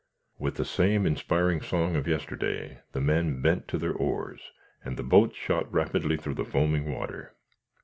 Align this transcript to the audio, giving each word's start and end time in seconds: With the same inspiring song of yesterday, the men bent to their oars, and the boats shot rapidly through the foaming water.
With 0.39 0.55
the 0.55 0.65
same 0.65 1.05
inspiring 1.05 1.61
song 1.61 1.95
of 1.95 2.07
yesterday, 2.07 2.79
the 2.91 2.99
men 2.99 3.39
bent 3.39 3.67
to 3.67 3.77
their 3.77 3.93
oars, 3.93 4.41
and 4.83 4.97
the 4.97 5.03
boats 5.03 5.37
shot 5.37 5.71
rapidly 5.71 6.17
through 6.17 6.33
the 6.33 6.43
foaming 6.43 6.91
water. 6.91 7.35